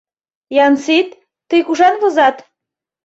Янсит, 0.65 1.09
тый 1.49 1.61
кушан 1.67 1.95
возат? 2.01 2.35